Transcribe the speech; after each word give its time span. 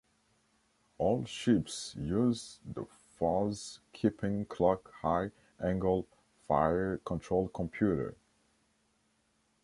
All 0.97 1.25
ships 1.25 1.93
used 1.95 2.57
the 2.65 2.87
Fuze 3.19 3.81
Keeping 3.93 4.45
Clock 4.45 4.91
High 5.01 5.29
Angle 5.63 6.07
Fire 6.47 6.97
Control 7.05 7.49
Computer. 7.49 8.15